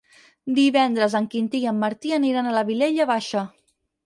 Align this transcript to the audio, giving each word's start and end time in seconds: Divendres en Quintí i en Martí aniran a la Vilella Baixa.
Divendres 0.59 1.15
en 1.19 1.27
Quintí 1.33 1.61
i 1.67 1.67
en 1.73 1.77
Martí 1.83 2.15
aniran 2.19 2.49
a 2.49 2.55
la 2.57 2.65
Vilella 2.71 3.09
Baixa. 3.13 3.45